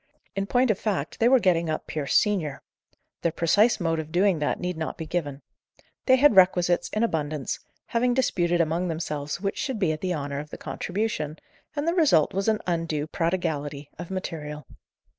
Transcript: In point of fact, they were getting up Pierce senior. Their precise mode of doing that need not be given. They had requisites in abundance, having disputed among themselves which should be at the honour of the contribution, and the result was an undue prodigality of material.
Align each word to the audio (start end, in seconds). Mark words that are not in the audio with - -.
In 0.35 0.47
point 0.47 0.71
of 0.71 0.79
fact, 0.79 1.19
they 1.19 1.29
were 1.29 1.37
getting 1.39 1.69
up 1.69 1.85
Pierce 1.85 2.15
senior. 2.15 2.63
Their 3.21 3.31
precise 3.31 3.79
mode 3.79 3.99
of 3.99 4.11
doing 4.11 4.39
that 4.39 4.59
need 4.59 4.75
not 4.75 4.97
be 4.97 5.05
given. 5.05 5.43
They 6.07 6.15
had 6.15 6.35
requisites 6.35 6.89
in 6.89 7.03
abundance, 7.03 7.59
having 7.85 8.15
disputed 8.15 8.61
among 8.61 8.87
themselves 8.87 9.41
which 9.41 9.59
should 9.59 9.77
be 9.77 9.91
at 9.91 10.01
the 10.01 10.15
honour 10.15 10.39
of 10.39 10.49
the 10.49 10.57
contribution, 10.57 11.37
and 11.75 11.87
the 11.87 11.93
result 11.93 12.33
was 12.33 12.47
an 12.47 12.61
undue 12.65 13.05
prodigality 13.05 13.91
of 13.99 14.09
material. 14.09 14.65